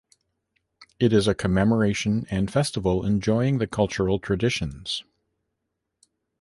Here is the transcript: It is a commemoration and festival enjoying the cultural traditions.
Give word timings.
It 0.99 1.13
is 1.13 1.27
a 1.27 1.35
commemoration 1.35 2.25
and 2.31 2.51
festival 2.51 3.05
enjoying 3.05 3.59
the 3.59 3.67
cultural 3.67 4.17
traditions. 4.17 5.03